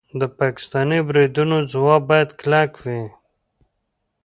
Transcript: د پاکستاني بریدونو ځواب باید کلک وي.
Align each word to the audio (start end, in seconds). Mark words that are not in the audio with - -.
د 0.19 0.21
پاکستاني 0.39 0.99
بریدونو 1.07 1.57
ځواب 1.71 2.01
باید 2.11 2.29
کلک 2.39 2.71
وي. 2.83 3.01